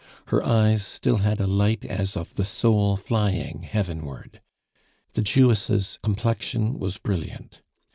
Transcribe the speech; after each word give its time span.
Her 0.29 0.43
eyes 0.43 0.83
still 0.83 1.17
had 1.17 1.39
a 1.39 1.45
light 1.45 1.85
as 1.85 2.17
of 2.17 2.33
the 2.33 2.43
soul 2.43 2.97
flying 2.97 3.61
heavenward. 3.61 4.41
The 5.13 5.21
Jewess' 5.21 5.99
complexion 6.01 6.79
was 6.79 6.97
brilliant. 6.97 7.61